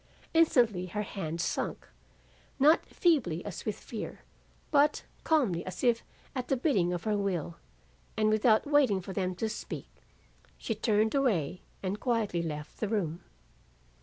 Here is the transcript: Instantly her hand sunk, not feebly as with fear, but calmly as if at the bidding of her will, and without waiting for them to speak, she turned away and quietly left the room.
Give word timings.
Instantly 0.33 0.87
her 0.87 1.03
hand 1.03 1.39
sunk, 1.39 1.87
not 2.57 2.87
feebly 2.87 3.45
as 3.45 3.65
with 3.65 3.77
fear, 3.77 4.21
but 4.71 5.03
calmly 5.23 5.63
as 5.63 5.83
if 5.83 6.01
at 6.35 6.47
the 6.47 6.57
bidding 6.57 6.91
of 6.91 7.03
her 7.03 7.15
will, 7.15 7.57
and 8.17 8.29
without 8.31 8.65
waiting 8.65 8.99
for 8.99 9.13
them 9.13 9.35
to 9.35 9.47
speak, 9.47 9.89
she 10.57 10.73
turned 10.73 11.13
away 11.13 11.61
and 11.83 11.99
quietly 11.99 12.41
left 12.41 12.79
the 12.79 12.87
room. 12.89 13.21